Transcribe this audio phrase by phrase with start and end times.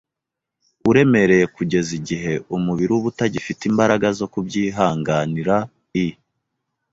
[0.89, 5.55] uremereye kugeza igihe umubiri uba utagifite imbaraga zo kubyihanganira.
[6.03, 6.07] I